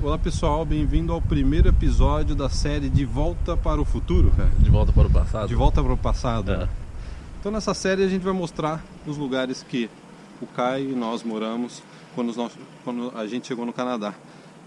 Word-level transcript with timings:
Olá 0.00 0.16
pessoal, 0.16 0.64
bem-vindo 0.64 1.12
ao 1.12 1.20
primeiro 1.20 1.68
episódio 1.68 2.36
da 2.36 2.48
série 2.48 2.88
De 2.88 3.04
Volta 3.04 3.56
para 3.56 3.80
o 3.80 3.84
Futuro, 3.84 4.30
cara. 4.36 4.50
De 4.58 4.70
volta 4.70 4.92
para 4.92 5.08
o 5.08 5.10
passado? 5.10 5.48
De 5.48 5.54
volta 5.56 5.82
para 5.82 5.92
o 5.92 5.96
passado. 5.96 6.52
É. 6.52 6.68
Então 7.40 7.50
nessa 7.50 7.74
série 7.74 8.04
a 8.04 8.08
gente 8.08 8.22
vai 8.22 8.32
mostrar 8.32 8.84
os 9.04 9.16
lugares 9.16 9.64
que 9.68 9.90
o 10.40 10.46
Caio 10.46 10.90
e 10.90 10.94
nós 10.94 11.24
moramos 11.24 11.82
quando, 12.14 12.32
nós, 12.36 12.52
quando 12.84 13.12
a 13.16 13.26
gente 13.26 13.48
chegou 13.48 13.66
no 13.66 13.72
Canadá. 13.72 14.14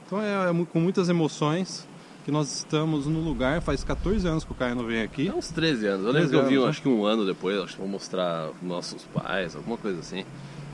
Então 0.05 0.21
é, 0.21 0.49
é 0.49 0.65
com 0.65 0.81
muitas 0.81 1.07
emoções 1.07 1.87
que 2.25 2.31
nós 2.31 2.53
estamos 2.53 3.07
no 3.07 3.21
lugar. 3.21 3.61
Faz 3.61 3.85
14 3.85 4.27
anos 4.27 4.43
que 4.43 4.51
o 4.51 4.55
Caio 4.55 4.75
não 4.75 4.85
vem 4.85 5.01
aqui. 5.01 5.29
É 5.29 5.33
uns 5.33 5.47
13 5.49 5.87
anos. 5.87 6.05
Eu 6.05 6.11
13 6.11 6.25
lembro 6.25 6.29
que 6.29 6.53
eu 6.53 6.59
vi, 6.59 6.65
né? 6.65 6.69
acho 6.69 6.81
que 6.81 6.89
um 6.89 7.05
ano 7.05 7.25
depois, 7.25 7.57
acho 7.59 7.75
que 7.75 7.79
vou 7.79 7.89
mostrar 7.89 8.49
nossos 8.61 9.03
pais, 9.03 9.55
alguma 9.55 9.77
coisa 9.77 10.01
assim. 10.01 10.25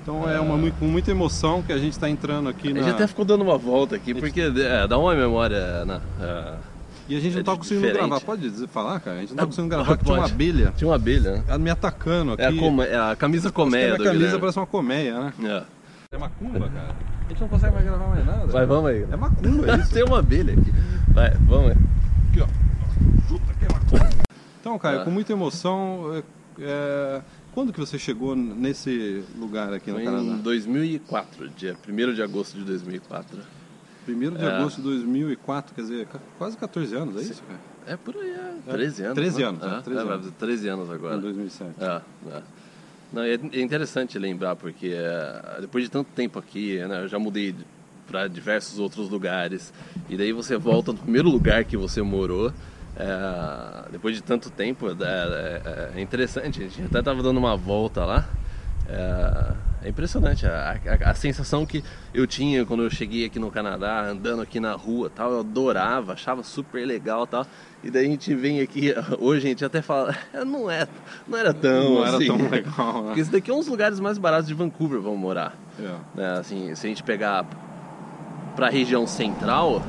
Então 0.07 0.29
é 0.29 0.39
uma, 0.39 0.71
com 0.71 0.85
muita 0.85 1.11
emoção 1.11 1.61
que 1.61 1.73
a 1.73 1.77
gente 1.77 1.91
está 1.91 2.09
entrando 2.09 2.47
aqui 2.47 2.69
A 2.69 2.73
na... 2.75 2.79
gente 2.79 2.91
até 2.91 3.07
ficou 3.07 3.25
dando 3.25 3.41
uma 3.43 3.57
volta 3.57 3.97
aqui, 3.97 4.13
porque 4.13 4.39
é, 4.39 4.87
dá 4.87 4.97
uma 4.97 5.13
memória, 5.13 5.83
né? 5.83 5.99
É, 6.21 6.53
E 7.09 7.17
a 7.17 7.19
gente 7.19 7.33
não 7.33 7.41
é 7.41 7.43
tá 7.43 7.57
conseguindo 7.57 7.85
diferente. 7.87 8.07
gravar. 8.07 8.21
Pode 8.25 8.49
dizer, 8.49 8.67
falar, 8.69 9.01
cara? 9.01 9.17
A 9.17 9.19
gente 9.19 9.31
não 9.31 9.35
tá 9.37 9.43
Ah, 9.43 9.45
conseguindo 9.47 9.69
gravar 9.75 9.85
porque 9.85 10.05
tinha 10.05 10.17
uma 10.17 10.25
abelha 10.25 10.73
tinha 10.77 10.87
uma 10.87 10.95
abelha, 10.95 11.31
né? 11.33 11.43
ela 11.45 11.57
me 11.57 11.69
atacando 11.69 12.31
aqui. 12.31 12.41
É 12.41 12.45
a, 12.47 12.53
come- 12.55 12.85
é 12.85 12.97
a 12.97 13.15
camisa 13.17 13.49
a 13.49 13.51
colmeia 13.51 13.97
do 13.97 14.03
camisa 14.05 14.39
parece 14.39 14.57
uma 14.57 14.65
colmeia, 14.65 15.19
né? 15.19 15.33
É. 15.43 15.63
É 16.15 16.17
macumba, 16.17 16.69
cara. 16.69 16.95
A 17.25 17.29
gente 17.29 17.41
não 17.41 17.47
consegue 17.49 17.73
mais 17.73 17.85
gravar 17.85 18.07
mais 18.07 18.25
nada. 18.25 18.45
Vai, 18.47 18.65
vamos 18.65 18.89
aí. 18.89 19.05
É 19.11 19.15
macumba 19.17 19.75
isso. 19.75 19.91
Tem 19.93 20.03
uma 20.05 20.19
abelha 20.19 20.53
aqui. 20.53 20.73
Vai, 21.09 21.31
vamos 21.41 21.71
aí. 21.71 21.77
Aqui, 22.29 22.41
ó. 22.43 22.47
Chuta 23.27 23.53
que 23.59 23.65
é 23.65 23.67
macumba. 23.73 24.09
Então, 24.61 24.79
Caio, 24.79 25.01
É. 25.01 25.03
com 25.03 25.11
muita 25.11 25.33
emoção, 25.33 26.11
é, 26.15 26.23
é, 26.61 27.21
quando 27.57 27.73
que 27.73 27.79
você 27.79 27.97
chegou 27.97 28.35
nesse 28.35 29.23
lugar 29.35 29.73
aqui 29.73 29.89
no 29.89 29.95
Foi 29.95 30.05
Canadá? 30.05 30.27
em 30.27 30.37
2004, 30.37 31.49
dia 31.49 31.75
1 31.89 32.13
de 32.13 32.21
agosto 32.21 32.55
de 32.55 32.63
2004. 32.63 33.39
1 34.07 34.13
de 34.35 34.45
É. 34.45 34.57
agosto 34.57 34.75
de 34.77 34.83
2004, 34.83 35.73
quer 35.73 35.81
dizer, 35.81 36.07
quase 36.37 36.55
14 36.55 36.95
anos, 36.95 37.15
é 37.15 37.21
isso, 37.21 37.41
cara? 37.41 37.59
É 37.87 37.97
por 37.97 38.15
aí, 38.15 38.29
é 38.29 38.71
13 38.71 39.01
anos. 39.05 39.15
13 39.15 39.39
né? 39.41 39.47
anos, 39.47 39.63
é, 39.63 39.65
É, 39.65 39.81
13 39.81 39.89
é, 39.89 40.03
vai 40.03 40.13
anos. 40.13 40.25
fazer 40.27 40.35
13 40.37 40.67
anos 40.67 40.87
Em 40.87 40.93
agora. 40.93 41.17
2007. 41.17 41.71
É, 41.79 42.01
é. 42.29 42.41
Não, 43.11 43.23
é 43.23 43.33
é 43.33 43.59
interessante 43.61 44.19
lembrar 44.19 44.55
porque 44.55 44.89
é, 44.93 45.57
depois 45.59 45.83
de 45.83 45.89
tanto 45.89 46.09
tempo 46.13 46.37
aqui, 46.37 46.77
né, 46.87 47.05
eu 47.05 47.07
já 47.07 47.17
mudei 47.17 47.55
para 48.05 48.27
diversos 48.27 48.77
outros 48.77 49.09
lugares 49.09 49.73
e 50.07 50.15
daí 50.15 50.31
você 50.31 50.57
volta 50.57 50.91
no 50.91 50.99
primeiro 50.99 51.27
lugar 51.27 51.65
que 51.65 51.75
você 51.75 52.03
morou. 52.03 52.53
É, 52.97 53.91
depois 53.91 54.15
de 54.15 54.23
tanto 54.23 54.49
tempo, 54.49 54.87
é, 54.89 54.91
é- 55.03 55.91
é 55.97 56.01
interessante. 56.01 56.59
A 56.63 56.67
gente 56.67 56.83
até 56.83 56.99
estava 56.99 57.21
dando 57.21 57.37
uma 57.37 57.55
volta 57.55 58.03
lá. 58.05 58.25
É, 58.89 59.53
é 59.87 59.89
impressionante 59.89 60.45
a, 60.47 60.71
a- 61.05 61.11
a 61.11 61.13
sensação 61.13 61.65
que 61.65 61.83
eu 62.13 62.25
tinha 62.25 62.65
quando 62.65 62.83
eu 62.83 62.89
cheguei 62.89 63.25
aqui 63.25 63.37
no 63.37 63.51
Canadá, 63.51 64.01
andando 64.05 64.41
aqui 64.41 64.59
na 64.59 64.73
rua, 64.73 65.11
tal, 65.13 65.31
eu 65.33 65.39
adorava, 65.41 66.13
achava 66.13 66.41
super 66.41 66.85
legal, 66.87 67.27
tal. 67.27 67.45
E 67.83 67.91
daí 67.91 68.05
a 68.05 68.09
gente 68.09 68.33
vem 68.33 68.61
aqui 68.61 68.93
hoje 69.19 69.45
a 69.45 69.49
gente 69.49 69.63
até 69.65 69.81
fala, 69.81 70.15
"É, 70.33 70.43
não 70.43 70.71
é, 70.71 70.87
não 71.27 71.37
era 71.37 71.53
tão, 71.53 71.95
Não 71.95 72.05
era 72.05 72.17
assim." 72.17 72.27
tão 72.27 72.49
legal, 72.49 72.93
né? 73.01 73.05
Porque 73.07 73.19
esse 73.21 73.31
daqui 73.31 73.51
é 73.51 73.53
um 73.53 73.59
dos 73.59 73.67
lugares 73.67 73.99
mais 73.99 74.17
baratos 74.17 74.47
de 74.47 74.53
Vancouver, 74.53 74.99
vamos 75.01 75.19
morar. 75.19 75.53
É. 75.79 75.95
né? 76.19 76.39
Assim, 76.39 76.73
se 76.73 76.87
a 76.87 76.89
gente 76.89 77.03
pegar 77.03 77.45
para 78.55 78.67
a 78.67 78.69
região 78.71 79.05
central, 79.05 79.83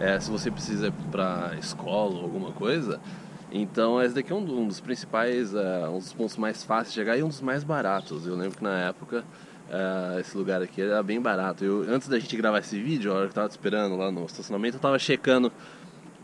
é, 0.00 0.18
se 0.20 0.30
você 0.30 0.50
precisa 0.50 0.88
ir 0.88 0.92
para 1.10 1.54
escola 1.58 2.16
ou 2.16 2.22
alguma 2.22 2.52
coisa, 2.52 3.00
então 3.50 4.02
esse 4.02 4.14
daqui 4.14 4.32
é 4.32 4.34
um, 4.34 4.60
um 4.60 4.68
dos 4.68 4.80
principais, 4.80 5.54
é, 5.54 5.88
um 5.88 5.98
dos 5.98 6.12
pontos 6.12 6.36
mais 6.36 6.62
fáceis 6.62 6.88
de 6.88 7.00
chegar 7.00 7.16
e 7.16 7.22
um 7.22 7.28
dos 7.28 7.40
mais 7.40 7.64
baratos. 7.64 8.26
Eu 8.26 8.36
lembro 8.36 8.58
que 8.58 8.64
na 8.64 8.78
época 8.80 9.24
é, 9.70 10.20
esse 10.20 10.36
lugar 10.36 10.62
aqui 10.62 10.82
era 10.82 11.02
bem 11.02 11.20
barato. 11.20 11.64
Eu, 11.64 11.86
antes 11.88 12.08
da 12.08 12.18
gente 12.18 12.36
gravar 12.36 12.58
esse 12.58 12.80
vídeo, 12.80 13.12
a 13.12 13.14
hora 13.14 13.24
que 13.24 13.30
eu 13.30 13.34
tava 13.34 13.48
esperando 13.48 13.96
lá 13.96 14.10
no 14.10 14.24
estacionamento, 14.24 14.76
eu 14.76 14.80
tava 14.80 14.98
checando 14.98 15.52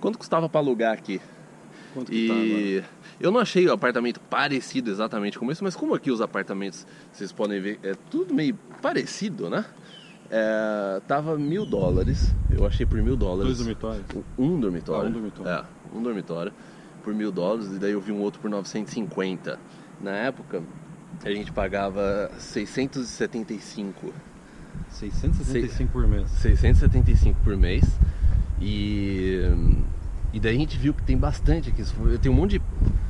quanto 0.01 0.19
custava 0.19 0.49
para 0.49 0.61
alugar 0.61 0.93
aqui. 0.93 1.21
Quanto 1.95 2.07
tá? 2.07 2.15
E 2.15 2.83
eu 3.21 3.31
não 3.31 3.41
achei 3.41 3.67
o 3.67 3.73
apartamento 3.73 4.19
parecido 4.21 4.91
exatamente 4.91 5.39
com 5.39 5.51
esse, 5.51 5.63
mas 5.63 5.77
como 5.77 5.95
aqui 5.95 6.11
os 6.11 6.21
apartamentos, 6.21 6.87
vocês 7.13 7.33
podem 7.33 7.61
ver, 7.61 7.79
é 7.83 7.95
tudo 8.11 8.35
meio 8.35 8.59
parecido, 8.81 9.49
né? 9.49 9.65
É, 10.35 11.03
tava 11.07 11.37
mil 11.37 11.67
dólares, 11.67 12.35
eu 12.51 12.67
achei 12.67 12.87
por 12.87 13.01
mil 13.03 13.17
dólares. 13.17 13.45
Dois 13.45 13.59
dormitórios. 13.59 14.07
Um 14.39 14.59
dormitório. 14.59 15.05
Ah, 15.05 15.11
um 15.11 15.13
dormitório. 15.13 15.53
É, 15.53 15.97
um 15.97 16.03
dormitório 16.03 16.53
por 17.05 17.13
mil 17.13 17.31
dólares, 17.31 17.71
e 17.73 17.79
daí 17.79 17.93
eu 17.93 18.01
vi 18.01 18.13
um 18.13 18.21
outro 18.21 18.41
por 18.41 18.49
950. 18.49 19.59
Na 20.01 20.13
época, 20.13 20.63
a 21.23 21.31
gente 21.31 21.53
pagava 21.53 22.31
675. 22.39 24.13
665 24.89 25.93
por 25.93 26.09
mês. 26.09 26.31
675 26.31 27.41
por 27.43 27.57
mês. 27.57 27.85
E, 28.61 29.43
e 30.33 30.41
daí 30.41 30.57
a 30.57 30.59
gente 30.59 30.79
viu 30.79 30.95
que 30.95 31.03
tem 31.03 31.17
bastante 31.17 31.69
aqui. 31.69 31.83
Tem 32.21 32.33
um 32.33 32.35
monte 32.35 32.53
de. 32.53 32.63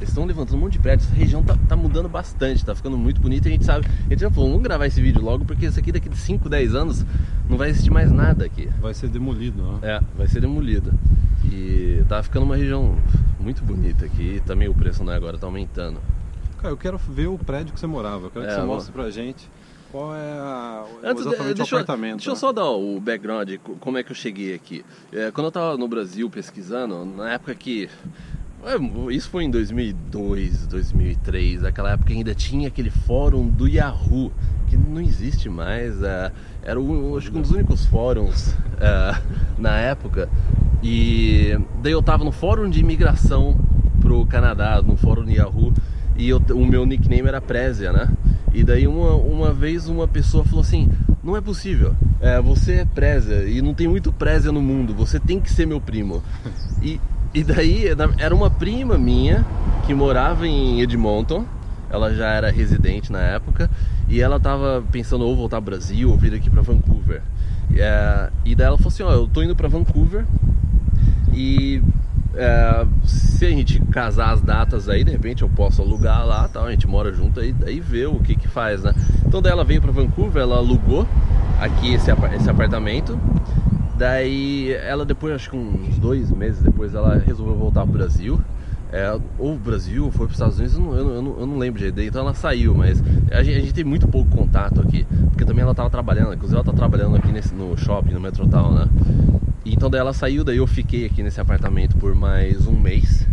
Eles 0.03 0.09
estão 0.11 0.25
levantando 0.25 0.57
um 0.57 0.61
monte 0.63 0.73
de 0.73 0.79
prédios. 0.81 1.07
Essa 1.09 1.17
região 1.17 1.45
tá, 1.45 1.57
tá 1.69 1.77
mudando 1.77 2.09
bastante, 2.09 2.65
tá 2.65 2.75
ficando 2.75 2.99
muito 2.99 3.21
bonita. 3.21 3.49
A 3.49 3.53
gente 3.53 3.65
sabe. 3.65 3.87
A 3.87 4.11
gente 4.11 4.19
já 4.21 4.31
falou, 4.31 4.49
vamos 4.51 4.65
gravar 4.65 4.87
esse 4.87 5.01
vídeo 5.01 5.23
logo, 5.23 5.45
porque 5.45 5.67
isso 5.67 5.79
aqui 5.79 5.93
daqui 5.93 6.09
de 6.09 6.17
5, 6.17 6.49
10 6.49 6.75
anos 6.75 7.07
não 7.49 7.57
vai 7.57 7.71
existir 7.71 7.91
mais 7.91 8.11
nada 8.11 8.45
aqui. 8.45 8.69
Vai 8.81 8.95
ser 8.95 9.09
demolido, 9.09 9.63
né? 9.63 9.79
É, 9.83 10.01
vai 10.19 10.27
ser 10.27 10.41
demolida. 10.41 10.93
E 11.45 12.03
tá 12.09 12.21
ficando 12.21 12.43
uma 12.45 12.57
região 12.57 12.97
muito 13.39 13.63
bonita 13.63 14.05
aqui. 14.05 14.43
Também 14.45 14.69
o 14.69 14.75
preço 14.75 15.05
né, 15.05 15.15
agora 15.15 15.39
tá 15.39 15.47
aumentando. 15.47 16.01
Cara, 16.59 16.73
eu 16.73 16.77
quero 16.77 16.99
ver 16.99 17.29
o 17.29 17.39
prédio 17.39 17.73
que 17.73 17.79
você 17.79 17.87
morava. 17.87 18.27
Eu 18.27 18.31
quero 18.31 18.45
que 18.45 18.51
É, 18.51 18.55
você 18.55 18.61
vamos- 18.61 18.75
mostre 18.75 18.93
pra 18.93 19.09
gente 19.11 19.49
qual 19.93 20.17
é 20.17 20.33
a, 20.33 20.84
Antes, 21.05 21.27
exatamente 21.27 21.55
deixa, 21.59 21.75
o 21.77 21.79
eu- 21.79 21.83
apartamento. 21.83 22.17
deixa 22.17 22.31
eu 22.31 22.34
né? 22.34 22.41
só 22.41 22.53
dar 22.53 22.71
o 22.71 22.99
background 22.99 23.51
como 23.79 23.99
é 23.99 24.03
que 24.03 24.11
eu 24.11 24.17
cheguei 24.17 24.53
aqui. 24.53 24.84
É, 25.13 25.31
quando 25.31 25.47
eu 25.47 25.53
tava 25.53 25.77
no 25.77 25.87
Brasil 25.87 26.29
pesquisando, 26.29 27.05
na 27.05 27.34
época 27.34 27.55
que. 27.55 27.89
É, 28.65 29.12
Isso 29.15 29.28
foi 29.31 29.45
em 29.45 29.50
2002, 29.50 30.67
2003, 30.67 31.65
aquela 31.65 31.93
época 31.93 32.12
ainda 32.12 32.34
tinha 32.34 32.69
aquele 32.69 32.91
fórum 32.91 33.49
do 33.49 33.67
Yahoo, 33.69 34.33
que 34.69 34.77
não 34.77 35.00
existe 35.00 35.49
mais. 35.49 36.03
é, 36.03 36.33
era 36.62 36.81
o, 36.81 37.17
acho 37.17 37.31
que 37.31 37.39
um 37.39 37.43
dos 37.43 37.51
únicos 37.51 37.84
fóruns 37.87 38.55
é, 38.81 39.21
na 39.59 39.78
época. 39.78 40.28
E 40.83 41.56
daí 41.83 41.93
eu 41.93 42.03
tava 42.03 42.25
no 42.25 42.33
fórum 42.33 42.69
de 42.69 42.81
imigração 42.81 43.56
pro 44.01 44.25
Canadá, 44.27 44.83
no 44.83 44.97
fórum 44.97 45.25
do 45.25 45.31
Yahoo, 45.31 45.72
e 46.17 46.28
eu- 46.28 46.43
o 46.55 46.67
meu 46.67 46.84
nickname 46.84 47.28
era 47.28 47.41
Prézia, 47.41 47.93
né? 47.93 48.09
E 48.53 48.65
daí 48.65 48.87
uma, 48.87 49.15
uma 49.15 49.53
vez 49.53 49.89
uma 49.89 50.06
pessoa 50.09 50.45
falou 50.45 50.61
assim, 50.61 50.91
não 51.22 51.37
é 51.37 51.41
possível, 51.41 51.95
é, 52.21 52.41
você 52.41 52.81
é 52.81 52.84
Prézia 52.84 53.45
e 53.45 53.62
não 53.62 53.72
tem 53.75 53.87
muito 53.89 54.12
Prézia 54.12 54.51
no 54.53 54.61
mundo, 54.61 54.93
você 54.93 55.19
tem 55.21 55.41
que 55.41 55.51
ser 55.53 55.67
meu 55.67 55.81
primo. 55.81 56.22
E, 56.83 57.01
e 57.34 57.43
daí 57.43 57.84
era 58.19 58.34
uma 58.34 58.50
prima 58.50 58.98
minha 58.98 59.44
que 59.87 59.94
morava 59.94 60.47
em 60.47 60.81
Edmonton, 60.81 61.44
ela 61.91 62.15
já 62.15 62.28
era 62.28 62.50
residente 62.50 63.10
na 63.10 63.20
época, 63.20 63.70
e 64.09 64.20
ela 64.20 64.38
tava 64.38 64.82
pensando 64.91 65.25
ou 65.25 65.37
voltar 65.37 65.56
ao 65.56 65.62
Brasil 65.62 66.10
ou 66.10 66.16
vir 66.16 66.34
aqui 66.34 66.48
para 66.48 66.62
Vancouver. 66.62 67.22
É, 67.75 68.31
e 68.44 68.54
daí 68.54 68.66
ela 68.66 68.76
falou 68.76 68.92
assim, 68.92 69.03
ó, 69.03 69.12
eu 69.12 69.26
tô 69.26 69.42
indo 69.42 69.56
para 69.56 69.69
Vancouver, 69.69 70.25
e 71.32 71.82
é, 72.34 72.86
se 73.04 73.45
a 73.45 73.51
gente 73.51 73.80
casar 73.86 74.33
as 74.33 74.41
datas 74.41 74.89
aí, 74.89 75.04
de 75.04 75.10
repente 75.10 75.42
eu 75.42 75.48
posso 75.48 75.83
alugar 75.83 76.27
lá, 76.27 76.48
tal, 76.48 76.66
a 76.66 76.71
gente 76.71 76.86
mora 76.86 77.12
junto 77.12 77.41
aí, 77.41 77.53
daí 77.53 77.80
vê 77.80 78.07
o 78.07 78.18
que 78.21 78.34
que 78.34 78.48
faz, 78.48 78.83
né? 78.83 78.95
Então 79.27 79.42
daí 79.42 79.53
ela 79.53 79.65
veio 79.65 79.80
para 79.80 79.91
Vancouver, 79.91 80.42
ela 80.42 80.57
alugou 80.57 81.07
aqui 81.60 81.95
esse, 81.95 82.10
esse 82.34 82.51
apartamento. 82.51 83.18
Daí 84.03 84.72
ela 84.72 85.04
depois, 85.04 85.33
acho 85.33 85.49
que 85.49 85.57
uns 85.57 85.97
dois 85.97 86.28
meses 86.33 86.60
depois, 86.60 86.93
ela 86.93 87.22
resolveu 87.25 87.54
voltar 87.54 87.84
pro 87.84 87.93
Brasil. 87.93 88.41
É, 88.93 89.16
ou 89.39 89.54
o 89.54 89.57
Brasil, 89.57 90.07
ou 90.07 90.10
foi 90.10 90.27
para 90.27 90.33
os 90.33 90.34
Estados 90.34 90.59
Unidos, 90.59 90.75
eu 90.77 90.83
não, 90.83 90.95
eu 90.97 91.22
não- 91.22 91.39
eu 91.39 91.47
não, 91.47 91.57
lembro 91.57 91.78
direito. 91.78 92.01
Então 92.01 92.22
ela 92.22 92.34
saiu, 92.34 92.75
mas 92.75 93.01
a 93.31 93.45
gente, 93.45 93.57
a 93.59 93.60
gente 93.60 93.72
tem 93.72 93.84
muito 93.84 94.09
pouco 94.09 94.28
contato 94.37 94.81
aqui, 94.81 95.07
porque 95.31 95.45
também 95.45 95.63
ela 95.63 95.71
estava 95.71 95.89
trabalhando, 95.89 96.34
inclusive 96.34 96.57
ela 96.57 96.65
tá 96.65 96.72
trabalhando 96.72 97.15
aqui 97.15 97.31
nesse, 97.31 97.54
no 97.54 97.77
shopping, 97.77 98.13
no 98.15 98.21
Metrotown, 98.21 98.72
né? 98.72 98.89
E 99.65 99.72
Então 99.72 99.89
daí 99.89 100.01
ela 100.01 100.13
saiu, 100.13 100.43
daí 100.43 100.57
eu 100.57 100.66
fiquei 100.66 101.07
aqui 101.07 101.22
nesse 101.22 101.41
apartamento 101.41 101.97
por 101.97 102.13
mais 102.13 102.66
um 102.66 102.77
mês. 102.77 103.25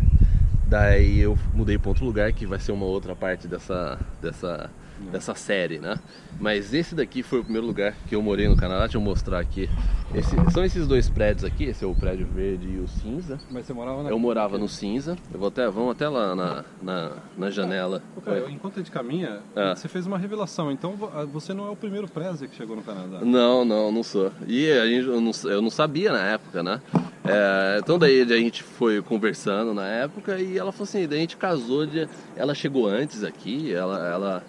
Daí 0.70 1.20
eu 1.20 1.38
mudei 1.54 1.78
para 1.80 1.90
outro 1.90 2.06
lugar 2.06 2.32
que 2.32 2.46
vai 2.46 2.60
ser 2.60 2.72
uma 2.72 2.86
outra 2.86 3.16
parte 3.16 3.48
dessa, 3.48 3.98
dessa, 4.22 4.70
dessa 5.12 5.34
série, 5.34 5.80
né? 5.80 5.98
Mas 6.40 6.74
esse 6.74 6.94
daqui 6.94 7.24
foi 7.24 7.40
o 7.40 7.44
primeiro 7.44 7.66
lugar 7.66 7.96
que 8.08 8.16
eu 8.16 8.22
morei 8.22 8.48
no 8.48 8.56
Canadá. 8.56 8.82
Deixa 8.82 8.98
eu 8.98 9.02
mostrar 9.02 9.40
aqui. 9.40 9.68
Esse- 10.14 10.36
são 10.52 10.64
esses 10.64 10.88
dois 10.88 11.10
prédios 11.10 11.44
aqui, 11.44 11.64
esse 11.66 11.84
é 11.84 11.88
o 11.88 11.96
prédio 11.96 12.28
verde 12.28 12.68
e 12.68 12.80
o 12.80 12.88
cinza. 12.88 13.40
Mas 13.50 13.66
você 13.66 13.74
morava 13.74 14.04
na... 14.04 14.10
Eu 14.12 14.20
morava 14.20 14.58
no 14.60 14.68
cinza. 14.70 15.18
Eu 15.34 15.40
vou 15.40 15.48
até, 15.48 15.68
vamos 15.70 15.92
até 15.92 16.08
lá 16.08 16.36
na, 16.36 16.64
na, 16.82 17.12
na 17.36 17.50
janela. 17.50 18.02
Cara, 18.24 18.50
enquanto 18.52 18.76
a 18.76 18.78
gente 18.78 18.92
caminha, 18.92 19.40
É. 19.56 19.74
você 19.76 19.88
fez 19.88 20.06
uma 20.06 20.18
revelação. 20.20 20.72
Então 20.72 20.96
ah, 21.16 21.26
você 21.26 21.52
não 21.54 21.68
é 21.68 21.72
o 21.72 21.76
primeiro 21.76 22.08
Prézia 22.08 22.48
que 22.48 22.56
chegou 22.56 22.76
no 22.76 22.84
Canadá. 22.84 23.22
Não, 23.26 23.66
não, 23.66 23.92
não 23.92 24.04
sou. 24.04 24.32
E 24.48 24.72
a 24.72 24.86
gente, 24.86 25.08
eu, 25.08 25.20
não, 25.20 25.32
eu 25.46 25.62
não 25.64 25.70
sabia 25.72 26.12
na 26.12 26.22
época, 26.28 26.62
né? 26.62 26.80
É, 27.30 27.80
então 27.80 28.00
daí 28.00 28.22
a 28.22 28.38
gente 28.38 28.64
foi 28.64 29.02
conversando 29.02 29.74
na 29.74 29.86
época 29.88 30.40
e 30.40 30.58
ela 30.58 30.72
falou 30.72 30.84
assim, 30.84 31.08
daí 31.08 31.20
a 31.20 31.22
gente 31.22 31.38
casou, 31.38 31.86
de, 31.86 32.08
ela 32.36 32.54
chegou 32.56 32.88
antes 32.88 33.24
aqui, 33.24 33.74
ela, 33.74 34.08
ela 34.08 34.44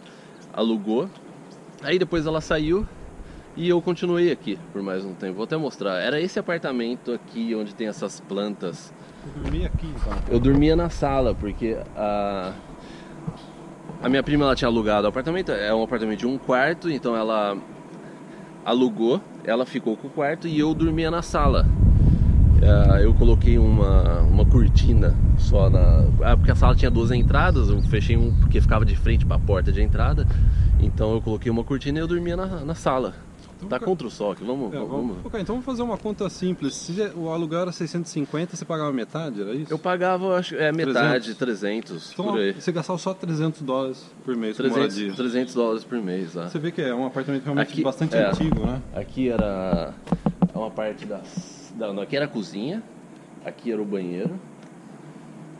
alugou, 0.52 1.08
aí 1.82 1.98
depois 1.98 2.26
ela 2.26 2.40
saiu 2.40 2.86
E 3.56 3.68
eu 3.68 3.82
continuei 3.82 4.30
aqui 4.30 4.58
por 4.72 4.80
mais 4.82 5.04
um 5.04 5.12
tempo. 5.12 5.34
Vou 5.34 5.44
até 5.44 5.56
mostrar. 5.56 5.98
Era 6.00 6.20
esse 6.20 6.38
apartamento 6.38 7.12
aqui 7.12 7.54
onde 7.54 7.74
tem 7.74 7.88
essas 7.88 8.20
plantas. 8.20 8.92
Eu 9.26 9.42
dormi 9.42 9.66
aqui 9.66 9.86
então. 9.86 10.12
Eu 10.28 10.40
dormia 10.40 10.76
na 10.76 10.88
sala 10.88 11.34
porque 11.34 11.76
a 11.96 12.52
a 14.02 14.08
minha 14.08 14.22
prima 14.22 14.44
ela 14.44 14.54
tinha 14.54 14.68
alugado 14.68 15.06
o 15.06 15.10
apartamento. 15.10 15.52
É 15.52 15.74
um 15.74 15.82
apartamento 15.82 16.20
de 16.20 16.26
um 16.26 16.38
quarto, 16.38 16.88
então 16.88 17.14
ela 17.14 17.56
alugou. 18.64 19.20
Ela 19.44 19.66
ficou 19.66 19.96
com 19.96 20.06
o 20.06 20.10
quarto 20.10 20.46
e 20.48 20.58
eu 20.58 20.72
dormia 20.72 21.10
na 21.10 21.20
sala. 21.20 21.66
É, 22.62 23.04
eu 23.04 23.14
coloquei 23.14 23.58
uma, 23.58 24.20
uma 24.20 24.44
cortina 24.44 25.14
só 25.38 25.70
na. 25.70 26.04
Ah, 26.22 26.36
porque 26.36 26.50
a 26.50 26.54
sala 26.54 26.74
tinha 26.74 26.90
duas 26.90 27.10
entradas, 27.10 27.68
eu 27.68 27.80
fechei 27.82 28.16
um 28.16 28.34
porque 28.40 28.60
ficava 28.60 28.84
de 28.84 28.94
frente 28.96 29.24
para 29.24 29.36
a 29.36 29.40
porta 29.40 29.72
de 29.72 29.80
entrada. 29.82 30.26
Então 30.78 31.12
eu 31.14 31.20
coloquei 31.22 31.50
uma 31.50 31.64
cortina 31.64 31.98
e 31.98 32.02
eu 32.02 32.06
dormia 32.06 32.36
na, 32.36 32.46
na 32.64 32.74
sala. 32.74 33.14
Então, 33.56 33.68
Tá 33.68 33.78
contra 33.78 34.06
o 34.06 34.10
sol 34.10 34.32
aqui, 34.32 34.42
vamos. 34.42 34.72
É, 34.72 34.76
vamos. 34.78 34.90
vamos... 34.90 35.16
Ok, 35.24 35.38
então 35.38 35.54
vamos 35.54 35.66
fazer 35.66 35.82
uma 35.82 35.98
conta 35.98 36.28
simples. 36.30 36.74
Se 36.74 36.92
o 37.14 37.28
aluguel 37.28 37.60
era 37.60 37.72
650, 37.72 38.56
você 38.56 38.64
pagava 38.64 38.90
metade, 38.90 39.42
era 39.42 39.52
isso? 39.54 39.70
Eu 39.70 39.78
pagava, 39.78 40.38
acho, 40.38 40.54
é, 40.54 40.72
metade, 40.72 41.34
300, 41.34 42.12
Então 42.12 42.24
por 42.26 42.38
aí. 42.38 42.52
você 42.54 42.72
gastava 42.72 42.98
só 42.98 43.12
300 43.12 43.60
dólares 43.60 44.02
por 44.24 44.34
mês 44.34 44.56
com 44.56 44.62
300, 44.62 44.78
moradia. 44.96 45.12
300 45.14 45.54
dólares 45.54 45.84
por 45.84 45.98
mês, 46.00 46.34
ah. 46.38 46.48
Você 46.48 46.58
vê 46.58 46.72
que 46.72 46.80
é 46.80 46.94
um 46.94 47.04
apartamento 47.06 47.44
realmente 47.44 47.70
Aqui- 47.72 47.82
bastante 47.82 48.16
é. 48.16 48.30
antigo, 48.30 48.64
né? 48.64 48.80
Aqui 48.94 49.28
era 49.28 49.92
uma 50.54 50.70
parte 50.70 51.04
das. 51.04 51.59
Não, 51.76 51.92
não, 51.94 52.02
aqui 52.02 52.16
era 52.16 52.24
a 52.24 52.28
cozinha, 52.28 52.82
aqui 53.44 53.72
era 53.72 53.80
o 53.80 53.84
banheiro 53.84 54.38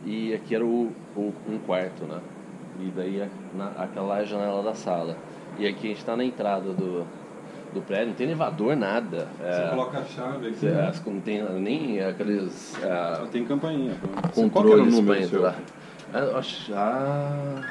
e 0.05 0.33
aqui 0.33 0.55
era 0.55 0.65
o, 0.65 0.91
o- 1.15 1.33
um 1.47 1.57
quarto, 1.59 2.05
né? 2.05 2.19
E 2.79 2.89
daí 2.95 3.21
a- 3.21 3.27
na- 3.53 3.71
aquela 3.83 4.17
é 4.19 4.21
a 4.21 4.25
janela 4.25 4.63
da 4.63 4.73
sala. 4.73 5.17
E 5.57 5.67
aqui 5.67 5.87
a 5.87 5.89
gente 5.89 6.03
tá 6.05 6.15
na 6.15 6.23
entrada 6.23 6.73
do, 6.73 7.05
do 7.73 7.81
prédio, 7.81 8.07
não 8.07 8.13
tem 8.15 8.27
elevador, 8.27 8.75
nada. 8.75 9.27
Você 9.37 9.61
É, 9.61 9.69
coloca 9.69 9.99
a 9.99 10.05
chave 10.05 10.47
aqui, 10.47 10.65
né? 10.65 10.87
as- 10.87 11.05
não 11.05 11.19
tem 11.21 11.43
nem 11.59 12.01
aqueles 12.01 12.77
é, 12.81 13.15
Só 13.17 13.25
tem 13.27 13.45
campainha. 13.45 13.95
Qual 14.01 14.13
que 14.23 14.39
era 14.39 14.41
o 14.41 14.41
controles 14.51 14.93
número 14.93 15.05
pra 15.19 15.27
seu? 15.27 15.39
entrar. 15.39 15.55
Ah, 16.13 16.19
eu 16.19 16.37
acho- 16.37 16.73
ah, 16.75 17.61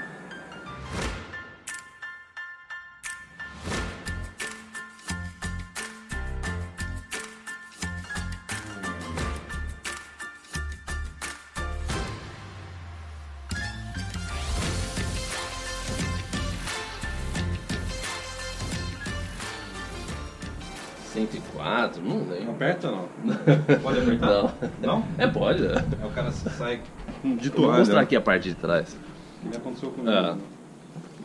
não 22.44 22.53
aperta 22.53 22.91
não? 22.91 23.09
Pode 23.82 23.99
apertar? 23.99 24.29
Não. 24.29 24.53
Não? 24.81 25.05
É, 25.19 25.27
pode. 25.27 25.67
Aí 25.67 25.75
o 26.05 26.11
cara 26.11 26.31
sai 26.31 26.81
de 27.25 27.49
Eu 27.49 27.53
Vou 27.53 27.65
toalha. 27.65 27.79
mostrar 27.79 28.00
aqui 28.00 28.17
a 28.17 28.21
parte 28.21 28.49
de 28.49 28.55
trás. 28.55 28.97
O 29.44 29.49
que 29.49 29.56
aconteceu 29.56 29.91
comigo? 29.91 30.11
É. 30.11 30.37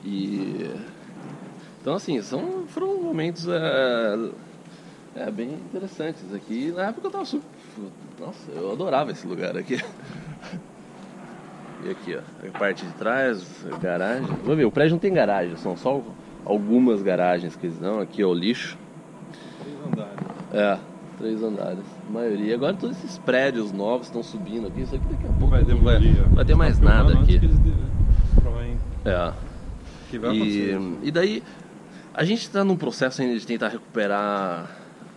E 0.03 0.71
então 1.81 1.93
assim, 1.93 2.21
são 2.21 2.65
foram 2.67 2.99
momentos 3.01 3.47
é, 3.47 4.17
é, 5.15 5.29
bem 5.31 5.53
interessantes 5.53 6.33
aqui. 6.33 6.71
Na 6.75 6.87
época 6.87 7.07
eu 7.07 7.11
tava 7.11 7.25
super, 7.25 7.47
nossa, 8.19 8.51
eu 8.51 8.71
adorava 8.71 9.11
esse 9.11 9.27
lugar 9.27 9.55
aqui. 9.55 9.79
E 11.83 11.89
aqui, 11.91 12.15
ó, 12.15 12.47
a 12.47 12.57
parte 12.57 12.83
de 12.83 12.91
trás, 12.93 13.45
garagem. 13.79 14.25
Vamos 14.43 14.57
ver, 14.57 14.65
o 14.65 14.71
prédio 14.71 14.93
não 14.93 14.99
tem 14.99 15.13
garagem, 15.13 15.55
são 15.57 15.77
só 15.77 16.01
algumas 16.43 17.03
garagens 17.03 17.55
que 17.55 17.67
eles 17.67 17.77
dão. 17.77 17.99
Aqui 17.99 18.23
é 18.23 18.25
o 18.25 18.33
lixo. 18.33 18.75
Três 19.61 19.77
andares. 19.85 20.19
É, 20.51 20.79
três 21.17 21.41
andares. 21.43 21.83
A 22.07 22.11
maioria. 22.11 22.55
Agora 22.55 22.73
todos 22.73 22.97
esses 22.97 23.17
prédios 23.17 23.71
novos 23.71 24.07
estão 24.07 24.23
subindo 24.23 24.67
aqui. 24.67 24.81
Isso 24.81 24.95
aqui 24.95 25.05
daqui 25.05 25.25
a 25.25 25.33
pouco 25.33 25.47
Vai 25.47 25.63
vai, 25.63 26.13
vai 26.13 26.45
ter 26.45 26.55
mais 26.55 26.79
Tá 26.79 26.85
filmando 26.85 27.13
nada 27.13 27.23
aqui. 27.23 27.39
É. 29.05 29.33
que 30.09 30.17
vai 30.17 30.35
acontecer. 30.35 30.79
E, 31.03 31.07
e 31.07 31.11
daí, 31.11 31.43
a 32.13 32.23
gente 32.23 32.41
está 32.41 32.63
num 32.63 32.75
processo 32.75 33.21
ainda 33.21 33.37
de 33.37 33.45
tentar 33.45 33.69
recuperar 33.69 34.69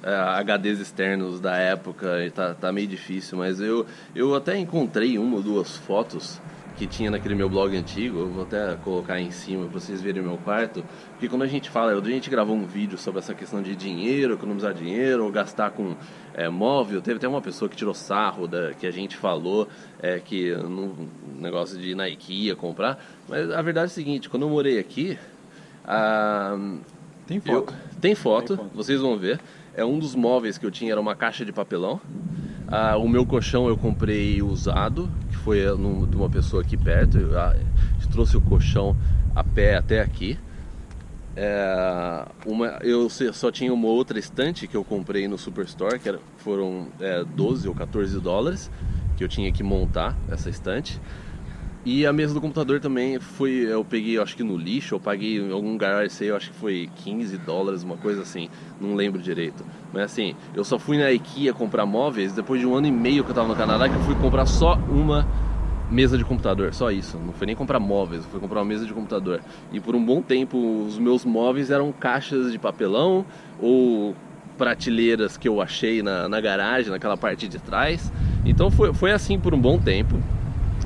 é, 0.02 0.42
HDs 0.42 0.80
externos 0.80 1.40
da 1.40 1.56
época 1.56 2.24
e 2.24 2.30
tá, 2.30 2.54
tá 2.54 2.72
meio 2.72 2.86
difícil, 2.86 3.38
mas 3.38 3.60
eu, 3.60 3.86
eu 4.14 4.34
até 4.34 4.56
encontrei 4.58 5.18
uma 5.18 5.36
ou 5.36 5.42
duas 5.42 5.76
fotos 5.76 6.40
que 6.78 6.86
tinha 6.86 7.10
naquele 7.10 7.34
meu 7.34 7.48
blog 7.48 7.76
antigo, 7.76 8.20
eu 8.20 8.28
vou 8.28 8.44
até 8.44 8.76
colocar 8.84 9.14
aí 9.14 9.24
em 9.26 9.30
cima 9.32 9.64
para 9.66 9.80
vocês 9.80 10.00
verem 10.00 10.22
o 10.22 10.24
meu 10.24 10.36
quarto, 10.38 10.84
porque 11.10 11.28
quando 11.28 11.42
a 11.42 11.46
gente 11.48 11.68
fala, 11.68 11.92
a 11.92 12.00
gente 12.08 12.30
gravou 12.30 12.54
um 12.54 12.64
vídeo 12.66 12.96
sobre 12.96 13.18
essa 13.18 13.34
questão 13.34 13.60
de 13.60 13.74
dinheiro, 13.74 14.34
economizar 14.34 14.72
dinheiro, 14.72 15.24
ou 15.24 15.32
gastar 15.32 15.70
com 15.72 15.96
é, 16.34 16.48
móvel, 16.48 17.02
teve 17.02 17.16
até 17.16 17.26
uma 17.26 17.40
pessoa 17.42 17.68
que 17.68 17.74
tirou 17.76 17.92
sarro 17.94 18.46
da, 18.46 18.72
que 18.74 18.86
a 18.86 18.90
gente 18.92 19.16
falou, 19.16 19.66
é, 20.00 20.20
que 20.20 20.54
no 20.54 20.94
negócio 21.36 21.76
de 21.78 21.90
ir 21.90 21.94
na 21.96 22.08
IKEA 22.08 22.54
comprar, 22.54 23.04
mas 23.28 23.50
a 23.50 23.60
verdade 23.60 23.86
é 23.86 23.92
o 23.92 23.94
seguinte, 23.94 24.28
quando 24.30 24.44
eu 24.44 24.48
morei 24.48 24.78
aqui, 24.78 25.18
ah, 25.84 26.56
Tem 27.26 27.38
eu- 27.44 27.54
foto. 27.62 27.74
tem 28.00 28.14
foto, 28.14 28.56
Tem 28.56 28.66
foto. 28.66 28.70
vocês 28.74 29.00
vão 29.00 29.16
ver. 29.18 29.40
É 29.74 29.84
um 29.84 29.98
dos 29.98 30.14
móveis 30.14 30.58
que 30.58 30.66
eu 30.66 30.70
tinha, 30.70 30.92
era 30.92 31.00
uma 31.00 31.14
caixa 31.14 31.44
de 31.44 31.52
papelão. 31.52 32.00
O 33.00 33.08
meu 33.08 33.24
colchão 33.24 33.66
eu 33.68 33.76
comprei 33.78 34.42
usado, 34.42 35.08
foi 35.48 35.64
de 35.64 36.14
uma 36.14 36.28
pessoa 36.28 36.60
aqui 36.60 36.76
perto. 36.76 37.16
Eu, 37.16 37.38
ah, 37.38 37.56
trouxe 38.12 38.36
o 38.36 38.40
colchão 38.40 38.94
a 39.34 39.42
pé 39.42 39.76
até 39.76 40.02
aqui. 40.02 40.38
É, 41.34 42.26
uma, 42.44 42.78
eu 42.82 43.08
só 43.08 43.50
tinha 43.50 43.72
uma 43.72 43.86
outra 43.86 44.18
estante 44.18 44.66
que 44.66 44.76
eu 44.76 44.84
comprei 44.84 45.26
no 45.26 45.38
Superstore, 45.38 45.98
que 45.98 46.06
era, 46.06 46.20
foram 46.36 46.88
é, 47.00 47.24
12 47.24 47.66
ou 47.66 47.74
14 47.74 48.20
dólares, 48.20 48.70
que 49.16 49.24
eu 49.24 49.28
tinha 49.28 49.50
que 49.50 49.62
montar 49.62 50.14
essa 50.30 50.50
estante. 50.50 51.00
E 51.90 52.04
a 52.04 52.12
mesa 52.12 52.34
do 52.34 52.40
computador 52.42 52.80
também 52.80 53.18
foi, 53.18 53.50
eu 53.50 53.82
peguei, 53.82 54.18
eu 54.18 54.22
acho 54.22 54.36
que 54.36 54.42
no 54.42 54.58
lixo, 54.58 54.96
eu 54.96 55.00
paguei 55.00 55.38
em 55.38 55.50
algum 55.50 55.78
sei, 56.10 56.28
eu 56.28 56.36
acho 56.36 56.50
que 56.50 56.56
foi 56.58 56.90
15 56.96 57.38
dólares, 57.38 57.82
uma 57.82 57.96
coisa 57.96 58.20
assim, 58.20 58.50
não 58.78 58.94
lembro 58.94 59.22
direito. 59.22 59.64
Mas 59.90 60.02
assim, 60.02 60.34
eu 60.54 60.64
só 60.64 60.78
fui 60.78 60.98
na 60.98 61.10
IKEA 61.10 61.54
comprar 61.54 61.86
móveis 61.86 62.34
depois 62.34 62.60
de 62.60 62.66
um 62.66 62.74
ano 62.74 62.88
e 62.88 62.92
meio 62.92 63.24
que 63.24 63.30
eu 63.30 63.34
tava 63.34 63.48
no 63.48 63.56
Canadá, 63.56 63.88
que 63.88 63.94
eu 63.94 64.02
fui 64.02 64.14
comprar 64.16 64.44
só 64.44 64.74
uma 64.90 65.26
mesa 65.90 66.18
de 66.18 66.24
computador, 66.24 66.74
só 66.74 66.90
isso. 66.90 67.16
Não 67.18 67.32
foi 67.32 67.46
nem 67.46 67.56
comprar 67.56 67.78
móveis, 67.80 68.24
fui 68.26 68.38
comprar 68.40 68.58
uma 68.60 68.64
mesa 68.66 68.84
de 68.86 68.92
computador. 68.92 69.40
E 69.72 69.80
por 69.80 69.94
um 69.96 70.04
bom 70.04 70.20
tempo 70.22 70.84
os 70.86 70.98
meus 70.98 71.24
móveis 71.24 71.70
eram 71.70 71.90
caixas 71.92 72.52
de 72.52 72.58
papelão 72.58 73.24
ou 73.60 74.14
prateleiras 74.56 75.36
que 75.36 75.48
eu 75.48 75.60
achei 75.60 76.02
na, 76.02 76.28
na 76.28 76.40
garagem, 76.40 76.90
naquela 76.90 77.16
parte 77.16 77.48
de 77.48 77.58
trás. 77.58 78.12
Então 78.44 78.70
foi, 78.70 78.92
foi 78.92 79.12
assim 79.12 79.38
por 79.38 79.54
um 79.54 79.60
bom 79.60 79.78
tempo. 79.78 80.16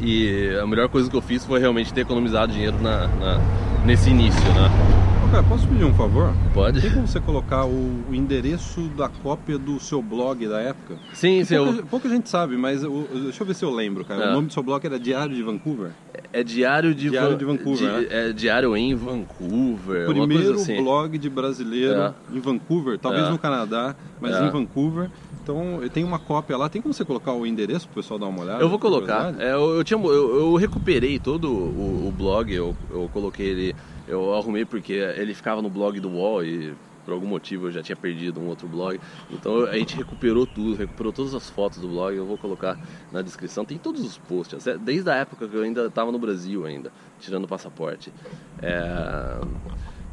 E 0.00 0.56
a 0.60 0.66
melhor 0.66 0.88
coisa 0.88 1.08
que 1.10 1.16
eu 1.16 1.22
fiz 1.22 1.44
foi 1.44 1.60
realmente 1.60 1.92
ter 1.92 2.00
economizado 2.02 2.52
dinheiro 2.52 2.76
na, 2.80 3.06
na- 3.08 3.40
nesse 3.86 4.10
início, 4.10 4.40
né? 4.52 5.11
Cara, 5.32 5.42
posso 5.44 5.66
pedir 5.66 5.84
um 5.84 5.94
favor? 5.94 6.30
Pode? 6.52 6.82
Tem 6.82 6.90
como 6.90 7.06
você 7.08 7.18
colocar 7.18 7.64
o, 7.64 7.70
o 8.10 8.14
endereço 8.14 8.82
da 8.98 9.08
cópia 9.08 9.56
do 9.56 9.80
seu 9.80 10.02
blog 10.02 10.46
da 10.46 10.60
época? 10.60 10.98
Sim, 11.14 11.42
sim, 11.42 11.56
pouca, 11.56 11.82
pouca 11.86 12.08
gente 12.10 12.28
sabe, 12.28 12.54
mas 12.58 12.82
eu- 12.82 13.08
deixa 13.10 13.42
eu 13.42 13.46
ver 13.46 13.54
se 13.54 13.64
eu 13.64 13.70
lembro, 13.70 14.04
cara. 14.04 14.24
É. 14.24 14.28
O 14.28 14.32
nome 14.34 14.48
do 14.48 14.52
seu 14.52 14.62
blog 14.62 14.84
era 14.84 15.00
Diário 15.00 15.34
de 15.34 15.42
Vancouver. 15.42 15.92
É 16.32 16.42
diário 16.42 16.94
de, 16.94 17.10
Diário 17.10 17.30
Van- 17.32 17.36
de 17.38 17.44
Vancouver, 17.44 17.98
di- 18.00 18.06
é 18.10 18.32
diário 18.32 18.76
em 18.76 18.94
Vancouver, 18.94 20.06
Primeiro 20.06 20.54
assim. 20.54 20.76
blog 20.82 21.16
de 21.18 21.28
brasileiro 21.30 22.00
É. 22.00 22.14
em 22.32 22.40
Vancouver, 22.40 22.98
talvez 22.98 23.26
É. 23.26 23.30
no 23.30 23.38
Canadá, 23.38 23.94
mas 24.20 24.36
É. 24.36 24.46
em 24.46 24.50
Vancouver. 24.50 25.10
Então 25.42 25.80
tem 25.92 26.04
uma 26.04 26.18
cópia 26.20 26.56
lá. 26.56 26.68
Tem 26.68 26.80
como 26.80 26.94
você 26.94 27.04
colocar 27.04 27.32
o 27.32 27.44
endereço 27.44 27.86
pro 27.88 28.00
pessoal 28.00 28.18
dar 28.18 28.26
uma 28.26 28.42
olhada? 28.42 28.62
Eu 28.62 28.68
vou 28.68 28.78
colocar. 28.78 29.34
É, 29.40 29.52
eu, 29.54 29.74
eu, 29.76 29.84
tinha, 29.84 29.98
eu, 30.00 30.36
eu 30.36 30.54
recuperei 30.54 31.18
todo 31.18 31.50
o, 31.52 32.06
o 32.08 32.14
blog, 32.16 32.52
eu, 32.54 32.76
eu 32.90 33.10
coloquei 33.12 33.46
ele, 33.48 33.76
eu 34.06 34.34
arrumei 34.34 34.64
porque 34.64 34.92
ele 34.92 35.34
ficava 35.34 35.60
no 35.60 35.68
blog 35.68 35.98
do 35.98 36.10
UOL 36.10 36.44
e 36.44 36.72
por 37.04 37.12
algum 37.14 37.26
motivo 37.26 37.66
eu 37.68 37.72
já 37.72 37.82
tinha 37.82 37.96
perdido 37.96 38.40
um 38.40 38.46
outro 38.48 38.66
blog. 38.68 39.00
Então 39.30 39.64
a 39.66 39.76
gente 39.76 39.96
recuperou 39.96 40.46
tudo, 40.46 40.74
recuperou 40.76 41.12
todas 41.12 41.34
as 41.34 41.48
fotos 41.50 41.78
do 41.80 41.88
blog, 41.88 42.14
eu 42.16 42.26
vou 42.26 42.38
colocar 42.38 42.78
na 43.12 43.22
descrição. 43.22 43.64
Tem 43.64 43.78
todos 43.78 44.02
os 44.04 44.18
posts, 44.18 44.64
desde 44.80 45.08
a 45.10 45.14
época 45.14 45.46
que 45.48 45.54
eu 45.56 45.62
ainda 45.62 45.86
estava 45.86 46.10
no 46.12 46.18
Brasil 46.18 46.64
ainda, 46.66 46.92
tirando 47.20 47.44
o 47.44 47.48
passaporte. 47.48 48.12
É, 48.60 49.40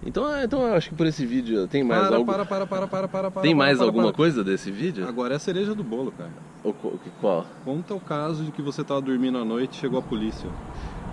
Então, 0.06 0.34
é, 0.34 0.46
então 0.46 0.66
eu 0.66 0.74
acho 0.76 0.90
que 0.90 0.96
por 0.96 1.06
esse 1.06 1.26
vídeo 1.26 1.68
tem 1.68 1.84
mais 1.84 2.08
Para, 2.08 2.16
algo. 2.16 2.32
para, 2.32 2.46
para, 2.46 2.66
para, 2.66 2.88
para, 2.88 3.08
para, 3.08 3.32
para. 3.32 3.42
Tem 3.42 3.54
mais 3.54 3.78
para, 3.80 3.86
alguma 3.88 4.06
para. 4.06 4.14
coisa 4.14 4.44
desse 4.46 4.72
vídeo? 4.72 5.06
Agora 5.08 5.34
é 5.34 5.36
a 5.36 5.40
cereja 5.40 5.76
do 5.76 5.84
bolo, 5.84 6.12
cara. 6.18 6.32
Ou 6.64 6.74
co- 6.74 6.94
qual? 7.20 7.46
Conta 7.66 7.94
o 7.94 8.00
caso 8.00 8.46
de 8.46 8.52
que 8.52 8.62
você 8.62 8.82
tava 8.84 9.02
dormindo 9.02 9.38
à 9.38 9.44
noite 9.44 9.74
e 9.74 9.80
chegou 9.82 10.00
a 10.00 10.02
polícia. 10.02 10.50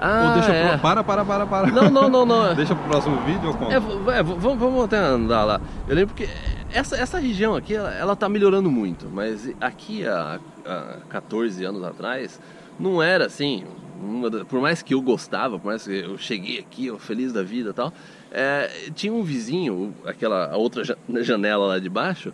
Ah, 0.01 0.29
ou 0.29 0.35
deixa 0.35 0.53
é. 0.53 0.69
pro... 0.71 0.79
Para, 0.79 1.05
para, 1.05 1.25
para, 1.25 1.47
para. 1.47 1.67
Não, 1.69 1.91
não, 1.91 2.09
não, 2.09 2.27
não. 2.27 2.55
deixa 2.57 2.75
pro 2.75 2.85
próximo 2.89 3.17
vídeo 3.25 3.49
ou 3.49 3.55
conta? 3.55 3.73
É, 3.73 4.19
é, 4.19 4.23
vamos, 4.23 4.59
vamos 4.59 4.85
até 4.85 4.99
andar 4.99 5.45
lá. 5.45 5.61
Eu 5.89 5.95
lembro 5.95 6.15
que 6.15 6.29
essa, 6.73 6.97
essa 6.97 7.19
região 7.19 7.55
aqui, 7.55 7.75
ela, 7.75 7.93
ela 7.95 8.17
tá 8.17 8.29
melhorando 8.29 8.71
muito, 8.71 9.09
mas 9.11 9.51
aqui 9.61 10.07
há, 10.07 10.39
há 10.65 10.97
14 11.09 11.65
anos 11.65 11.83
atrás, 11.85 12.41
não 12.79 13.03
era 13.03 13.27
assim. 13.27 13.65
por 14.49 14.61
mais 14.61 14.83
que 14.83 14.95
eu 14.95 15.01
gostava, 15.01 15.59
por 15.59 15.67
mais 15.67 15.85
que 15.85 16.01
eu 16.01 16.19
cheguei 16.19 16.59
aqui, 16.59 16.87
eu 16.87 16.99
feliz 16.99 17.33
da 17.33 17.43
vida 17.43 17.71
e 17.71 17.73
tal, 17.73 17.93
é, 18.31 18.91
tinha 18.95 19.13
um 19.13 19.23
vizinho, 19.23 19.95
aquela 20.05 20.53
a 20.53 20.57
outra 20.57 20.83
janela 21.23 21.67
lá 21.67 21.79
de 21.79 21.89
baixo, 21.89 22.33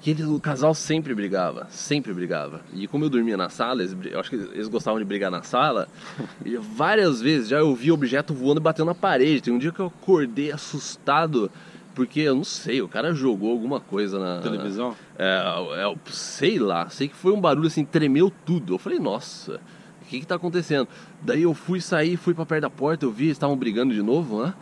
que 0.00 0.10
ele, 0.10 0.24
o 0.24 0.38
casal 0.38 0.74
sempre 0.74 1.14
brigava, 1.14 1.66
sempre 1.70 2.12
brigava. 2.12 2.60
E 2.72 2.86
como 2.86 3.04
eu 3.04 3.10
dormia 3.10 3.36
na 3.36 3.48
sala, 3.48 3.82
eles, 3.82 3.96
eu 4.10 4.20
acho 4.20 4.30
que 4.30 4.36
eles 4.36 4.68
gostavam 4.68 4.98
de 4.98 5.04
brigar 5.04 5.30
na 5.30 5.42
sala, 5.42 5.88
e 6.44 6.56
várias 6.56 7.20
vezes 7.20 7.48
já 7.48 7.58
eu 7.58 7.74
vi 7.74 7.90
objeto 7.90 8.32
voando 8.32 8.60
e 8.60 8.62
batendo 8.62 8.86
na 8.86 8.94
parede. 8.94 9.42
Tem 9.42 9.52
um 9.52 9.58
dia 9.58 9.72
que 9.72 9.80
eu 9.80 9.86
acordei 9.86 10.52
assustado, 10.52 11.50
porque 11.94 12.20
eu 12.20 12.36
não 12.36 12.44
sei, 12.44 12.80
o 12.80 12.88
cara 12.88 13.12
jogou 13.12 13.50
alguma 13.50 13.80
coisa 13.80 14.18
na. 14.18 14.40
Televisão? 14.40 14.94
É, 15.18 15.42
é, 15.76 15.94
sei 16.06 16.58
lá, 16.58 16.88
sei 16.88 17.08
que 17.08 17.16
foi 17.16 17.32
um 17.32 17.40
barulho 17.40 17.66
assim, 17.66 17.84
tremeu 17.84 18.32
tudo. 18.46 18.74
Eu 18.74 18.78
falei, 18.78 19.00
nossa, 19.00 19.60
o 20.02 20.04
que 20.06 20.20
que 20.20 20.26
tá 20.26 20.36
acontecendo? 20.36 20.86
Daí 21.20 21.42
eu 21.42 21.54
fui 21.54 21.80
sair, 21.80 22.16
fui 22.16 22.34
para 22.34 22.46
perto 22.46 22.62
da 22.62 22.70
porta, 22.70 23.04
eu 23.04 23.10
vi, 23.10 23.24
eles 23.24 23.36
estavam 23.36 23.56
brigando 23.56 23.92
de 23.92 24.02
novo, 24.02 24.44
né? 24.44 24.54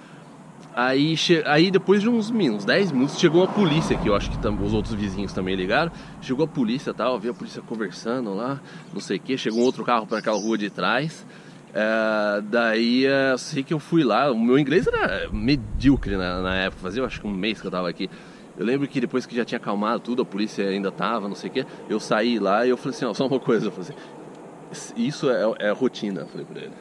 Aí, 0.77 1.15
aí 1.47 1.71
depois 1.71 2.03
de 2.03 2.09
uns, 2.11 2.31
uns 2.31 2.67
10 2.67 2.93
minutos 2.93 3.19
chegou 3.19 3.43
a 3.43 3.49
polícia 3.49 3.97
aqui, 3.97 4.09
eu 4.09 4.15
acho 4.15 4.31
que 4.31 4.47
os 4.47 4.75
outros 4.75 4.93
vizinhos 4.93 5.33
também 5.33 5.55
ligaram. 5.57 5.91
Chegou 6.21 6.45
a 6.45 6.49
polícia 6.49 6.93
tal, 6.93 7.15
eu 7.15 7.19
vi 7.19 7.31
a 7.31 7.33
polícia 7.35 7.63
conversando 7.63 8.35
lá, 8.35 8.61
não 8.93 9.01
sei 9.01 9.17
o 9.17 9.21
que. 9.21 9.39
Chegou 9.39 9.61
um 9.61 9.65
outro 9.65 9.83
carro 9.87 10.07
para 10.07 10.19
aquela 10.19 10.37
rua 10.37 10.59
de 10.59 10.69
trás. 10.69 11.25
É, 11.73 12.43
daí 12.43 13.07
é, 13.07 13.35
sei 13.39 13.63
que 13.63 13.73
eu 13.73 13.79
fui 13.79 14.05
lá, 14.05 14.31
o 14.31 14.39
meu 14.39 14.59
inglês 14.59 14.87
era 14.87 15.31
medíocre 15.33 16.15
na, 16.15 16.43
na, 16.43 16.57
época, 16.57 16.83
fazia 16.83 17.03
acho 17.05 17.23
que 17.23 17.27
um 17.27 17.33
mês 17.33 17.59
que 17.59 17.67
eu 17.67 17.71
tava 17.71 17.89
aqui. 17.89 18.11
Eu 18.59 18.67
lembro 18.67 18.87
que 18.87 19.01
depois 19.01 19.25
que 19.25 19.35
já 19.35 19.47
tinha 19.47 19.57
acalmado 19.57 20.01
tudo, 20.01 20.21
a 20.21 20.25
polícia 20.27 20.69
ainda 20.69 20.93
tava, 20.93 21.27
não 21.27 21.35
sei 21.35 21.49
o 21.49 21.53
que. 21.55 21.67
Eu 21.89 21.99
saí 21.99 22.39
lá 22.39 22.67
e 22.67 22.69
eu 22.69 22.77
falei 22.77 22.95
assim: 22.95 23.07
ó, 23.07 23.15
só 23.15 23.27
uma 23.27 23.41
coisa, 23.41 23.69
eu 23.69 23.73
falei 23.73 23.93
assim, 24.71 24.93
isso 24.95 25.31
é, 25.31 25.69
é 25.69 25.71
rotina, 25.71 26.21
eu 26.21 26.27
falei 26.27 26.45
pra 26.45 26.61
ele. 26.61 26.73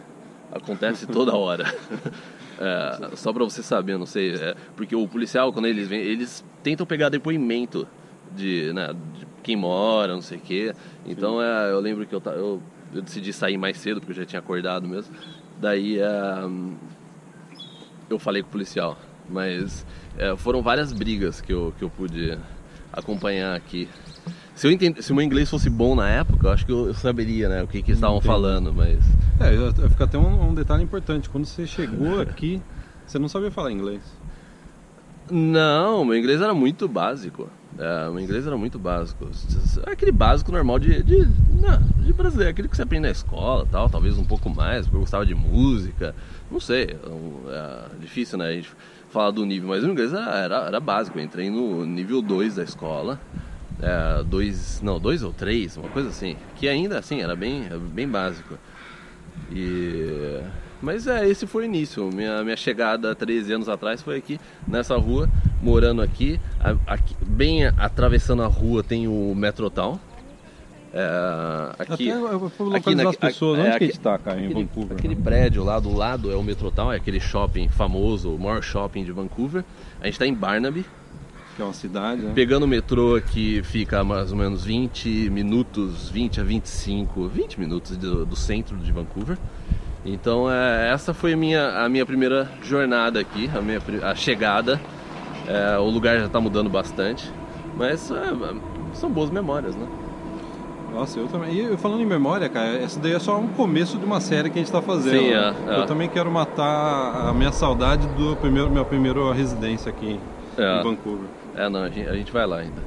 Acontece 0.51 1.05
toda 1.07 1.35
hora. 1.35 1.65
É, 2.57 3.15
só 3.17 3.33
para 3.33 3.43
você 3.43 3.61
saber, 3.61 3.97
não 3.97 4.05
sei, 4.05 4.33
é, 4.33 4.55
porque 4.77 4.95
o 4.95 5.05
policial 5.09 5.51
quando 5.51 5.65
eles 5.65 5.89
vêm, 5.89 5.99
eles 5.99 6.41
tentam 6.63 6.85
pegar 6.85 7.09
depoimento 7.09 7.85
de, 8.33 8.71
né, 8.71 8.93
de 9.13 9.27
quem 9.43 9.57
mora, 9.57 10.13
não 10.13 10.21
sei 10.21 10.37
o 10.37 10.41
quê. 10.41 10.73
Então 11.05 11.41
é, 11.41 11.71
eu 11.71 11.81
lembro 11.81 12.05
que 12.05 12.15
eu, 12.15 12.21
eu, 12.27 12.63
eu, 12.93 13.01
decidi 13.01 13.33
sair 13.33 13.57
mais 13.57 13.77
cedo 13.77 13.99
porque 13.99 14.13
eu 14.13 14.23
já 14.23 14.25
tinha 14.25 14.39
acordado 14.39 14.87
mesmo. 14.87 15.13
Daí 15.59 15.99
é, 15.99 16.07
eu 18.09 18.17
falei 18.17 18.41
com 18.41 18.47
o 18.47 18.51
policial, 18.51 18.97
mas 19.29 19.85
é, 20.17 20.35
foram 20.37 20.61
várias 20.61 20.93
brigas 20.93 21.41
que 21.41 21.51
eu, 21.51 21.73
que 21.77 21.83
eu 21.83 21.89
pude 21.89 22.37
acompanhar 22.91 23.55
aqui. 23.55 23.89
Se, 24.55 24.67
eu 24.67 24.71
entend... 24.71 25.01
se 25.01 25.11
o 25.11 25.15
meu 25.15 25.23
inglês 25.23 25.49
fosse 25.49 25.69
bom 25.69 25.95
na 25.95 26.09
época, 26.09 26.47
eu 26.47 26.51
acho 26.51 26.65
que 26.65 26.71
eu, 26.71 26.93
saberia 26.93 27.49
né, 27.49 27.61
o 27.61 27.67
que, 27.67 27.81
que 27.81 27.91
eles 27.91 27.97
estavam 27.97 28.21
falando, 28.21 28.73
mas... 28.73 28.99
É, 29.39 29.89
fica 29.89 30.05
até 30.05 30.17
um, 30.17 30.49
um, 30.49 30.53
detalhe 30.53 30.81
importante. 30.81 31.29
Quando 31.29 31.45
você 31.45 31.67
chegou 31.67 32.21
aqui, 32.21 32.61
você 33.05 33.19
não 33.19 33.27
sabia 33.27 33.51
falar 33.51 33.71
inglês? 33.73 34.01
Não, 35.29 36.05
meu 36.05 36.17
inglês 36.17 36.39
era 36.39 36.53
muito 36.53 36.87
básico. 36.87 37.49
É, 37.77 38.09
meu 38.09 38.21
inglês 38.21 38.47
era 38.47 38.55
muito 38.55 38.79
básico. 38.79 39.27
É 39.85 39.91
aquele 39.91 40.13
básico 40.13 40.53
normal 40.53 40.79
de, 40.79 41.03
de, 41.03 41.27
não, 41.51 41.81
de 42.01 42.13
brasileiro, 42.13 42.51
aquele 42.51 42.69
que 42.69 42.77
você 42.77 42.83
aprende 42.83 43.07
na 43.07 43.11
escola 43.11 43.67
tal, 43.69 43.89
talvez 43.89 44.17
um 44.17 44.23
pouco 44.23 44.49
mais, 44.49 44.85
porque 44.85 44.95
eu 44.95 45.01
gostava 45.01 45.25
de 45.25 45.35
música. 45.35 46.15
Não 46.49 46.61
sei, 46.61 46.95
é, 47.49 47.89
é 47.93 47.99
difícil 47.99 48.37
né, 48.37 48.47
a 48.47 48.53
gente 48.53 48.71
falar 49.09 49.31
do 49.31 49.45
nível, 49.45 49.67
mas 49.67 49.83
o 49.83 49.87
inglês 49.89 50.13
era, 50.13 50.37
era, 50.37 50.57
era 50.67 50.79
básico. 50.79 51.19
Eu 51.19 51.23
entrei 51.25 51.49
no 51.49 51.85
nível 51.85 52.21
2 52.21 52.55
da 52.55 52.63
escola 52.63 53.19
é, 53.81 54.23
dois, 54.23 54.81
não, 54.81 54.99
dois 54.99 55.23
ou 55.23 55.33
três, 55.33 55.77
uma 55.77 55.89
coisa 55.89 56.09
assim, 56.09 56.35
que 56.55 56.67
ainda 56.67 56.99
assim 56.99 57.21
era 57.21 57.35
bem, 57.35 57.63
bem 57.93 58.07
básico. 58.07 58.57
E 59.51 60.41
mas 60.81 61.07
é, 61.07 61.27
esse 61.27 61.47
foi 61.47 61.63
o 61.63 61.65
início. 61.65 62.09
Minha, 62.13 62.43
minha 62.43 62.55
chegada 62.55 63.15
13 63.15 63.53
anos 63.53 63.69
atrás 63.69 64.01
foi 64.03 64.17
aqui 64.17 64.39
nessa 64.67 64.95
rua, 64.97 65.27
morando 65.61 66.01
aqui, 66.01 66.39
aqui 66.85 67.15
bem 67.25 67.65
atravessando 67.65 68.43
a 68.43 68.47
rua 68.47 68.83
tem 68.83 69.07
o 69.07 69.33
Metrotown. 69.35 69.99
É, 70.93 71.71
aqui, 71.79 72.09
Até 72.09 72.19
eu 72.19 72.39
vou 72.39 72.75
aqui 72.75 72.95
na, 72.95 73.09
as 73.09 73.15
pessoas, 73.15 73.59
onde 73.59 73.67
é, 73.67 73.77
que 73.77 73.83
a 73.83 73.87
gente 73.87 73.97
está, 73.97 74.17
cara, 74.17 74.39
em 74.39 74.45
aquele, 74.45 74.63
Vancouver? 74.63 74.97
Aquele 74.97 75.15
prédio 75.15 75.63
lá 75.63 75.79
do 75.79 75.91
lado 75.91 76.31
é 76.31 76.35
o 76.35 76.43
Metrotown, 76.43 76.93
é 76.93 76.97
aquele 76.97 77.19
shopping 77.19 77.67
famoso, 77.67 78.33
o 78.33 78.39
maior 78.39 78.61
shopping 78.61 79.03
de 79.03 79.11
Vancouver. 79.11 79.65
A 79.99 80.05
gente 80.05 80.13
está 80.13 80.27
em 80.27 80.33
Barnaby, 80.33 80.85
que 81.55 81.61
é 81.61 81.65
uma 81.65 81.73
cidade, 81.73 82.21
né? 82.21 82.31
Pegando 82.35 82.63
o 82.63 82.67
metrô 82.67 83.15
aqui 83.15 83.61
fica 83.63 84.03
mais 84.03 84.31
ou 84.31 84.37
menos 84.37 84.65
20 84.65 85.29
minutos, 85.29 86.09
20 86.09 86.41
a 86.41 86.43
25, 86.43 87.27
20 87.29 87.59
minutos 87.59 87.97
do, 87.97 88.25
do 88.25 88.35
centro 88.35 88.75
de 88.77 88.91
Vancouver. 88.91 89.37
Então 90.05 90.51
é, 90.51 90.91
essa 90.91 91.13
foi 91.13 91.33
a 91.33 91.37
minha, 91.37 91.83
a 91.83 91.89
minha 91.89 92.05
primeira 92.05 92.49
jornada 92.61 93.19
aqui, 93.19 93.49
a 93.55 93.61
minha 93.61 93.81
a 94.03 94.13
chegada. 94.13 94.79
É, 95.47 95.77
o 95.77 95.89
lugar 95.89 96.19
já 96.19 96.25
está 96.25 96.41
mudando 96.41 96.69
bastante, 96.69 97.31
mas 97.77 98.11
é, 98.11 98.33
são 98.93 99.09
boas 99.09 99.29
memórias, 99.29 99.75
né? 99.75 99.87
Nossa, 100.93 101.19
eu 101.19 101.27
também. 101.27 101.73
E 101.73 101.77
falando 101.77 102.01
em 102.01 102.05
memória, 102.05 102.47
cara, 102.47 102.77
essa 102.77 102.99
daí 102.99 103.13
é 103.13 103.19
só 103.19 103.37
um 103.37 103.49
começo 103.49 103.97
de 103.97 104.05
uma 104.05 104.21
série 104.21 104.49
que 104.49 104.57
a 104.57 104.61
gente 104.61 104.67
está 104.67 104.81
fazendo. 104.81 105.19
Sim, 105.19 105.31
né? 105.31 105.55
é, 105.67 105.69
Eu 105.77 105.83
é. 105.83 105.85
também 105.85 106.07
quero 106.07 106.31
matar 106.31 107.27
a 107.27 107.33
minha 107.33 107.51
saudade 107.51 108.07
do 108.09 108.35
primeiro, 108.37 108.69
minha 108.69 108.85
primeira 108.85 109.33
residência 109.33 109.89
aqui 109.89 110.19
é. 110.57 110.79
em 110.79 110.83
Vancouver. 110.83 111.27
É, 111.55 111.69
não, 111.69 111.83
a 111.83 111.89
gente, 111.89 112.09
a 112.09 112.13
gente 112.13 112.31
vai 112.31 112.45
lá 112.45 112.57
ainda. 112.57 112.81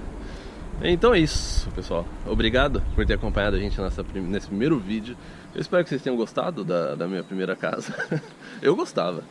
Então 0.83 1.13
é 1.13 1.19
isso, 1.19 1.69
pessoal. 1.71 2.07
Obrigado 2.25 2.83
por 2.95 3.05
ter 3.05 3.15
acompanhado 3.15 3.57
a 3.57 3.59
gente 3.59 3.81
nessa, 3.81 4.05
nesse 4.15 4.47
primeiro 4.47 4.79
vídeo. 4.79 5.17
Eu 5.55 5.61
espero 5.61 5.83
que 5.83 5.89
vocês 5.89 6.03
tenham 6.03 6.17
gostado 6.17 6.63
da, 6.63 6.95
da 6.95 7.09
minha 7.09 7.25
primeira 7.25 7.57
casa. 7.57 7.95
Eu 8.63 8.77
gostava. 8.77 9.23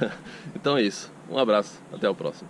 Então 0.54 0.78
é 0.78 0.82
isso. 0.82 1.12
Um 1.30 1.36
abraço. 1.36 1.78
Até 1.92 2.08
o 2.08 2.14
próximo. 2.14 2.48